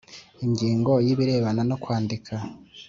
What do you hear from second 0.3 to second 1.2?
Ingingo ya